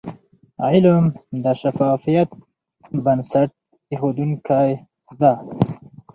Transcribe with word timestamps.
علم 0.65 1.03
د 1.43 1.45
شفافیت 1.61 2.29
بنسټ 3.03 3.49
ایښودونکی 3.91 4.71
د. 5.19 5.21